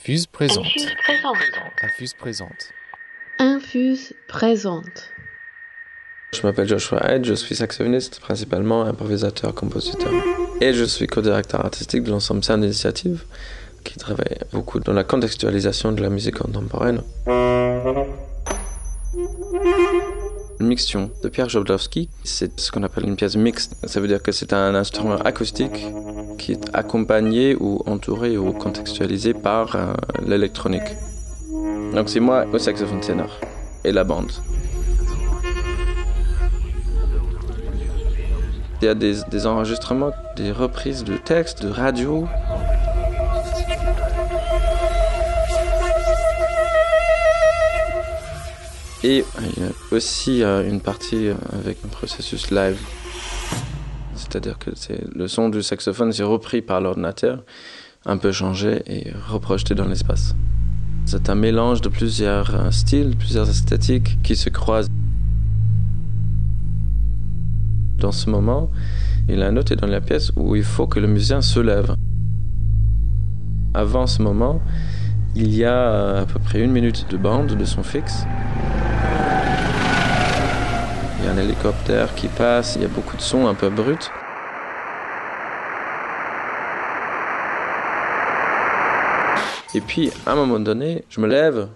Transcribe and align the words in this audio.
Infuse 0.00 0.26
présente. 0.26 0.64
Infuse 0.64 0.94
présente. 1.04 1.34
Infuse 1.82 2.14
présente. 2.14 2.72
Infuse 3.38 4.14
présente. 4.28 5.10
Je 6.32 6.40
m'appelle 6.42 6.66
Joshua 6.66 7.02
Hyde, 7.06 7.26
je 7.26 7.34
suis 7.34 7.54
saxophoniste, 7.54 8.18
principalement 8.18 8.84
improvisateur, 8.84 9.54
compositeur. 9.54 10.10
Et 10.62 10.72
je 10.72 10.84
suis 10.84 11.06
co-directeur 11.06 11.62
artistique 11.62 12.02
de 12.04 12.10
l'ensemble 12.10 12.42
Scène 12.42 12.62
d'initiative, 12.62 13.24
qui 13.84 13.98
travaille 13.98 14.38
beaucoup 14.52 14.80
dans 14.80 14.94
la 14.94 15.04
contextualisation 15.04 15.92
de 15.92 16.00
la 16.00 16.08
musique 16.08 16.38
contemporaine. 16.38 17.02
Mixion 20.60 21.10
de 21.22 21.28
Pierre 21.28 21.50
Jodlowski, 21.50 22.08
c'est 22.24 22.58
ce 22.58 22.72
qu'on 22.72 22.84
appelle 22.84 23.04
une 23.04 23.16
pièce 23.16 23.36
mixte. 23.36 23.76
Ça 23.86 24.00
veut 24.00 24.08
dire 24.08 24.22
que 24.22 24.32
c'est 24.32 24.54
un 24.54 24.74
instrument 24.74 25.16
acoustique 25.16 25.88
qui 26.40 26.52
est 26.52 26.70
accompagné 26.72 27.54
ou 27.60 27.82
entouré 27.86 28.38
ou 28.38 28.52
contextualisé 28.52 29.34
par 29.34 29.76
euh, 29.76 29.92
l'électronique. 30.26 30.96
Donc 31.94 32.08
c'est 32.08 32.20
moi 32.20 32.46
au 32.52 32.58
saxophone 32.58 33.00
ténor 33.00 33.38
et 33.84 33.92
la 33.92 34.04
bande. 34.04 34.32
Il 38.80 38.86
y 38.86 38.88
a 38.88 38.94
des, 38.94 39.46
enregistrements, 39.46 40.12
des 40.36 40.52
reprises 40.52 41.04
de 41.04 41.18
textes, 41.18 41.62
de 41.62 41.68
radio. 41.68 42.26
Et 49.04 49.24
il 49.56 49.62
y 49.62 49.66
a 49.66 49.70
aussi 49.92 50.42
euh, 50.42 50.66
une 50.66 50.80
partie 50.80 51.28
euh, 51.28 51.34
avec 51.52 51.76
un 51.84 51.88
processus 51.88 52.50
live. 52.50 52.78
C'est-à-dire 54.20 54.58
que 54.58 54.70
le 55.14 55.28
son 55.28 55.48
du 55.48 55.62
saxophone 55.62 56.12
c'est 56.12 56.22
repris 56.22 56.60
par 56.60 56.80
l'ordinateur, 56.82 57.42
un 58.04 58.18
peu 58.18 58.32
changé 58.32 58.82
et 58.86 59.12
reprojeté 59.28 59.74
dans 59.74 59.86
l'espace. 59.86 60.34
C'est 61.06 61.30
un 61.30 61.34
mélange 61.34 61.80
de 61.80 61.88
plusieurs 61.88 62.54
euh, 62.54 62.70
styles, 62.70 63.16
plusieurs 63.16 63.48
esthétiques 63.48 64.18
qui 64.22 64.36
se 64.36 64.50
croisent. 64.50 64.90
Dans 67.98 68.12
ce 68.12 68.28
moment, 68.28 68.70
il 69.28 69.42
a 69.42 69.50
noté 69.50 69.74
dans 69.74 69.86
la 69.86 70.00
pièce 70.00 70.32
où 70.36 70.54
il 70.54 70.64
faut 70.64 70.86
que 70.86 71.00
le 71.00 71.06
musicien 71.06 71.40
se 71.40 71.58
lève. 71.58 71.94
Avant 73.72 74.06
ce 74.06 74.22
moment, 74.22 74.60
il 75.34 75.54
y 75.54 75.64
a 75.64 76.18
à 76.18 76.26
peu 76.26 76.38
près 76.38 76.60
une 76.60 76.72
minute 76.72 77.06
de 77.10 77.16
bande 77.16 77.56
de 77.56 77.64
son 77.64 77.82
fixe. 77.82 78.24
Il 81.20 81.26
y 81.26 81.28
a 81.28 81.32
un 81.32 81.36
hélicoptère 81.36 82.14
qui 82.14 82.28
passe, 82.28 82.76
il 82.76 82.82
y 82.82 82.84
a 82.86 82.88
beaucoup 82.88 83.14
de 83.14 83.20
sons 83.20 83.46
un 83.46 83.54
peu 83.54 83.68
bruts. 83.68 83.94
Et 89.74 89.82
puis, 89.82 90.10
à 90.26 90.32
un 90.32 90.34
moment 90.34 90.58
donné, 90.58 91.04
je 91.10 91.20
me 91.20 91.28
lève 91.28 91.68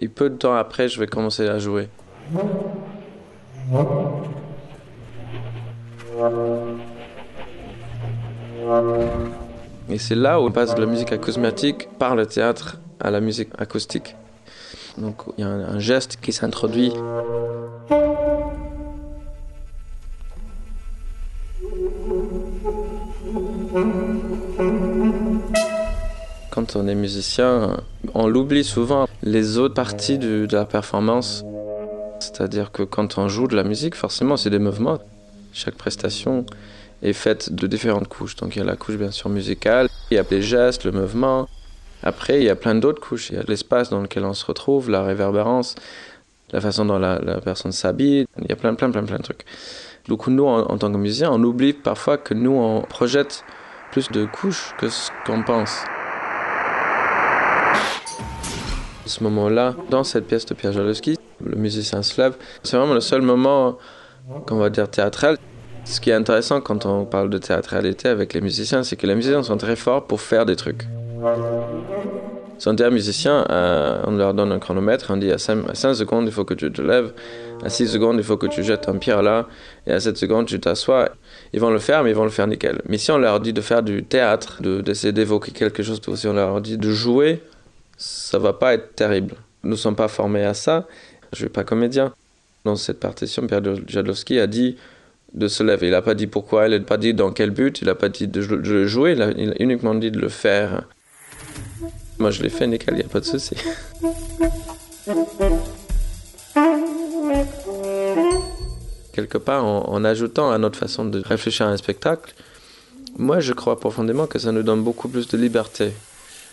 et 0.00 0.08
peu 0.08 0.30
de 0.30 0.36
temps 0.36 0.54
après, 0.54 0.88
je 0.88 1.00
vais 1.00 1.08
commencer 1.08 1.48
à 1.48 1.58
jouer. 1.58 1.88
Et 9.90 9.98
c'est 9.98 10.14
là 10.14 10.40
où 10.40 10.46
on 10.46 10.50
passe 10.52 10.74
de 10.74 10.80
la 10.80 10.86
musique 10.86 11.12
acousmatique 11.12 11.88
par 11.98 12.14
le 12.14 12.24
théâtre 12.26 12.78
à 13.00 13.10
la 13.10 13.20
musique 13.20 13.50
acoustique. 13.58 14.14
Donc 14.96 15.22
il 15.36 15.42
y 15.42 15.44
a 15.44 15.50
un, 15.50 15.74
un 15.74 15.78
geste 15.78 16.18
qui 16.22 16.32
s'introduit. 16.32 16.92
Quand 26.50 26.76
on 26.76 26.86
est 26.86 26.94
musicien, 26.94 27.78
on 28.12 28.26
l'oublie 28.28 28.64
souvent 28.64 29.08
les 29.22 29.56
autres 29.56 29.72
parties 29.72 30.18
de 30.18 30.46
la 30.52 30.66
performance. 30.66 31.42
C'est-à-dire 32.20 32.70
que 32.70 32.82
quand 32.82 33.16
on 33.16 33.28
joue 33.28 33.46
de 33.46 33.56
la 33.56 33.64
musique, 33.64 33.94
forcément, 33.94 34.36
c'est 34.36 34.50
des 34.50 34.58
mouvements. 34.58 34.98
Chaque 35.54 35.76
prestation 35.76 36.44
est 37.02 37.14
faite 37.14 37.54
de 37.54 37.66
différentes 37.66 38.08
couches. 38.08 38.36
Donc 38.36 38.56
il 38.56 38.58
y 38.58 38.62
a 38.62 38.64
la 38.66 38.76
couche 38.76 38.96
bien 38.96 39.10
sûr 39.10 39.30
musicale, 39.30 39.88
il 40.10 40.16
y 40.16 40.18
a 40.18 40.24
les 40.30 40.42
gestes, 40.42 40.84
le 40.84 40.92
mouvement. 40.92 41.48
Après, 42.02 42.40
il 42.40 42.44
y 42.44 42.50
a 42.50 42.56
plein 42.56 42.74
d'autres 42.74 43.00
couches. 43.00 43.30
Il 43.30 43.36
y 43.36 43.38
a 43.38 43.42
l'espace 43.48 43.88
dans 43.88 44.02
lequel 44.02 44.26
on 44.26 44.34
se 44.34 44.44
retrouve, 44.44 44.90
la 44.90 45.02
réverbérance, 45.02 45.76
la 46.50 46.60
façon 46.60 46.84
dont 46.84 46.98
la, 46.98 47.18
personne 47.42 47.72
s'habille. 47.72 48.26
Il 48.38 48.50
y 48.50 48.52
a 48.52 48.56
plein, 48.56 48.74
plein, 48.74 48.90
plein, 48.90 49.04
plein 49.04 49.16
de 49.16 49.22
trucs. 49.22 49.46
Coup, 50.08 50.30
nous, 50.30 50.44
en, 50.44 50.66
en 50.66 50.76
tant 50.76 50.92
que 50.92 50.98
musiciens, 50.98 51.30
on 51.32 51.42
oublie 51.42 51.72
parfois 51.72 52.18
que 52.18 52.34
nous, 52.34 52.52
on 52.52 52.82
projette 52.82 53.44
plus 53.92 54.10
de 54.10 54.24
couches 54.24 54.74
que 54.78 54.88
ce 54.88 55.10
qu'on 55.26 55.42
pense. 55.42 55.84
Ce 59.04 59.22
moment-là, 59.22 59.74
dans 59.90 60.02
cette 60.02 60.26
pièce 60.26 60.46
de 60.46 60.54
Pierre 60.54 60.72
Jalowski, 60.72 61.18
le 61.44 61.56
musicien 61.56 62.02
se 62.02 62.20
lève. 62.20 62.34
C'est 62.62 62.78
vraiment 62.78 62.94
le 62.94 63.00
seul 63.00 63.20
moment 63.20 63.76
qu'on 64.46 64.56
va 64.56 64.70
dire 64.70 64.90
théâtral. 64.90 65.36
Ce 65.84 66.00
qui 66.00 66.08
est 66.08 66.14
intéressant 66.14 66.62
quand 66.62 66.86
on 66.86 67.04
parle 67.04 67.28
de 67.28 67.36
théâtralité 67.36 68.08
avec 68.08 68.32
les 68.32 68.40
musiciens, 68.40 68.82
c'est 68.82 68.96
que 68.96 69.06
les 69.06 69.14
musiciens 69.14 69.42
sont 69.42 69.58
très 69.58 69.76
forts 69.76 70.06
pour 70.06 70.22
faire 70.22 70.46
des 70.46 70.56
trucs. 70.56 70.86
Sans 72.62 72.74
dire 72.74 72.92
musiciens, 72.92 73.44
euh, 73.50 74.00
on 74.06 74.12
leur 74.12 74.34
donne 74.34 74.52
un 74.52 74.60
chronomètre, 74.60 75.06
on 75.10 75.16
dit 75.16 75.32
à 75.32 75.38
5, 75.38 75.74
secondes, 75.74 76.26
il 76.26 76.32
faut 76.32 76.44
que 76.44 76.54
tu 76.54 76.70
te 76.70 76.80
lèves, 76.80 77.12
à 77.64 77.68
6 77.68 77.88
secondes, 77.88 78.18
il 78.18 78.22
faut 78.22 78.36
que 78.36 78.46
tu 78.46 78.62
jettes 78.62 78.88
un 78.88 78.98
pierre 78.98 79.20
là, 79.20 79.48
et 79.84 79.90
à 79.90 79.98
7 79.98 80.16
secondes, 80.16 80.46
tu 80.46 80.60
t'assois. 80.60 81.08
Ils 81.52 81.58
vont 81.58 81.70
le 81.70 81.80
faire, 81.80 82.04
mais 82.04 82.10
ils 82.10 82.16
vont 82.16 82.22
le 82.22 82.30
faire 82.30 82.46
nickel. 82.46 82.80
Mais 82.88 82.98
si 82.98 83.10
on 83.10 83.18
leur 83.18 83.40
dit 83.40 83.52
de 83.52 83.60
faire 83.60 83.82
du 83.82 84.04
théâtre, 84.04 84.62
de- 84.62 84.80
d'essayer 84.80 85.12
d'évoquer 85.12 85.50
quelque 85.50 85.82
chose, 85.82 86.00
si 86.14 86.28
on 86.28 86.34
leur 86.34 86.60
dit 86.60 86.78
de 86.78 86.88
jouer, 86.92 87.40
ça 87.96 88.38
va 88.38 88.52
pas 88.52 88.74
être 88.74 88.94
terrible. 88.94 89.34
Nous 89.64 89.70
ne 89.70 89.74
sommes 89.74 89.96
pas 89.96 90.06
formés 90.06 90.44
à 90.44 90.54
ça. 90.54 90.86
Je 91.32 91.38
suis 91.38 91.48
pas 91.48 91.64
comédien. 91.64 92.14
Dans 92.64 92.76
cette 92.76 93.00
partition, 93.00 93.44
Pierre 93.44 93.62
Jadlowski 93.88 94.38
a 94.38 94.46
dit 94.46 94.76
de 95.34 95.48
se 95.48 95.64
lever. 95.64 95.88
Il 95.88 95.90
n'a 95.90 96.02
pas 96.02 96.14
dit 96.14 96.28
pourquoi, 96.28 96.68
il 96.68 96.78
n'a 96.78 96.84
pas 96.84 96.96
dit 96.96 97.12
dans 97.12 97.32
quel 97.32 97.50
but, 97.50 97.80
il 97.82 97.86
n'a 97.86 97.96
pas 97.96 98.08
dit 98.08 98.28
de 98.28 98.40
jouer, 98.86 99.14
il 99.16 99.22
a 99.22 99.32
uniquement 99.58 99.96
dit 99.96 100.12
de 100.12 100.20
le 100.20 100.28
faire. 100.28 100.84
Moi, 102.22 102.30
je 102.30 102.40
l'ai 102.40 102.50
fait 102.50 102.68
nickel, 102.68 102.94
il 102.94 102.98
n'y 102.98 103.04
a 103.04 103.08
pas 103.08 103.18
de 103.18 103.24
souci. 103.24 103.56
Quelque 109.12 109.38
part, 109.38 109.64
en, 109.64 110.04
ajoutant 110.04 110.52
à 110.52 110.58
notre 110.58 110.78
façon 110.78 111.04
de 111.04 111.20
réfléchir 111.20 111.66
à 111.66 111.70
un 111.70 111.76
spectacle, 111.76 112.32
moi, 113.18 113.40
je 113.40 113.52
crois 113.52 113.80
profondément 113.80 114.28
que 114.28 114.38
ça 114.38 114.52
nous 114.52 114.62
donne 114.62 114.84
beaucoup 114.84 115.08
plus 115.08 115.26
de 115.26 115.36
liberté. 115.36 115.90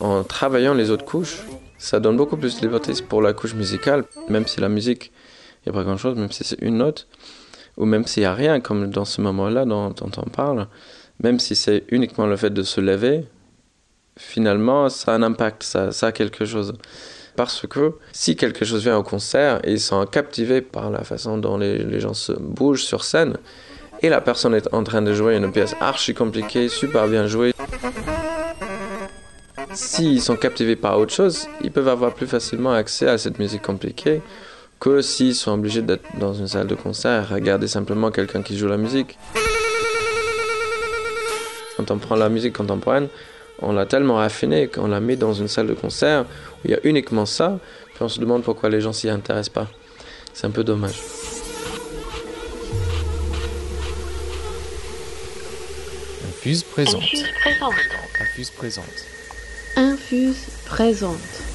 En 0.00 0.22
travaillant 0.22 0.74
les 0.74 0.90
autres 0.90 1.06
couches, 1.06 1.38
ça 1.78 1.98
donne 1.98 2.18
beaucoup 2.18 2.36
plus 2.36 2.56
de 2.56 2.60
liberté 2.60 2.92
pour 3.08 3.22
la 3.22 3.32
couche 3.32 3.54
musicale, 3.54 4.04
même 4.28 4.46
si 4.46 4.60
la 4.60 4.68
musique, 4.68 5.12
il 5.64 5.72
n'y 5.72 5.78
a 5.78 5.80
pas 5.80 5.84
grand-chose, 5.84 6.14
même 6.14 6.30
si 6.30 6.44
c'est 6.44 6.60
une 6.60 6.76
note, 6.76 7.06
ou 7.78 7.86
même 7.86 8.06
s'il 8.06 8.20
n'y 8.24 8.26
a 8.26 8.34
rien, 8.34 8.60
comme 8.60 8.90
dans 8.90 9.06
ce 9.06 9.22
moment-là 9.22 9.64
dont 9.64 9.94
on 10.02 10.28
parle, 10.28 10.68
même 11.22 11.38
si 11.38 11.56
c'est 11.56 11.84
uniquement 11.88 12.26
le 12.26 12.36
fait 12.36 12.50
de 12.50 12.62
se 12.62 12.82
lever, 12.82 13.24
finalement, 14.16 14.88
ça 14.88 15.12
a 15.12 15.14
un 15.16 15.22
impact, 15.22 15.62
ça, 15.62 15.90
a 16.06 16.12
quelque 16.12 16.44
chose. 16.44 16.74
Parce 17.36 17.66
que 17.66 17.94
si 18.12 18.36
quelque 18.36 18.64
chose 18.64 18.82
vient 18.82 18.96
au 18.96 19.02
concert 19.02 19.60
et 19.64 19.72
ils 19.72 19.80
sont 19.80 20.06
captivés 20.06 20.60
par 20.60 20.90
la 20.90 21.02
façon 21.02 21.36
dont 21.36 21.58
les, 21.58 21.78
les 21.78 22.00
gens 22.00 22.14
se 22.14 22.32
bougent 22.32 22.84
sur 22.84 23.04
scène, 23.04 23.36
et 24.02 24.08
la 24.08 24.20
personne 24.20 24.54
est 24.54 24.72
en 24.72 24.84
train 24.84 25.02
de 25.02 25.14
jouer 25.14 25.36
une 25.36 25.50
pièce 25.50 25.74
archi 25.80 26.14
compliquée, 26.14 26.68
super 26.68 27.08
bien 27.08 27.26
jouée, 27.26 27.52
s'ils 29.74 30.22
sont 30.22 30.36
captivés 30.36 30.76
par 30.76 30.98
autre 30.98 31.12
chose, 31.12 31.48
ils 31.62 31.72
peuvent 31.72 31.88
avoir 31.88 32.14
plus 32.14 32.26
facilement 32.26 32.72
accès 32.72 33.08
à 33.08 33.18
cette 33.18 33.38
musique 33.38 33.62
compliquée 33.62 34.20
que 34.78 35.00
s'ils 35.00 35.34
sont 35.34 35.52
obligés 35.52 35.82
d'être 35.82 36.04
dans 36.18 36.32
une 36.34 36.46
salle 36.46 36.66
de 36.66 36.74
concert, 36.74 37.28
regarder 37.28 37.66
simplement 37.66 38.10
quelqu'un 38.10 38.42
qui 38.42 38.56
joue 38.56 38.68
la 38.68 38.76
musique. 38.76 39.18
Quand 41.76 41.90
on 41.90 41.98
prend 41.98 42.16
la 42.16 42.28
musique 42.28 42.56
contemporaine, 42.56 43.08
on 43.60 43.72
l'a 43.72 43.86
tellement 43.86 44.16
raffinée 44.16 44.68
qu'on 44.68 44.88
la 44.88 45.00
met 45.00 45.16
dans 45.16 45.32
une 45.32 45.48
salle 45.48 45.66
de 45.66 45.74
concert 45.74 46.22
où 46.22 46.66
il 46.66 46.70
y 46.72 46.74
a 46.74 46.80
uniquement 46.84 47.26
ça, 47.26 47.58
puis 47.94 48.02
on 48.02 48.08
se 48.08 48.20
demande 48.20 48.42
pourquoi 48.42 48.68
les 48.68 48.80
gens 48.80 48.92
s'y 48.92 49.08
intéressent 49.08 49.54
pas. 49.54 49.68
C'est 50.32 50.46
un 50.46 50.50
peu 50.50 50.64
dommage. 50.64 51.00
Infuse 56.28 56.62
présente. 56.64 57.02
Infuse 57.02 57.30
présente. 57.40 57.74
Infuse 58.20 58.50
présente. 58.50 59.06
Infuse 59.76 60.46
présente. 60.66 61.53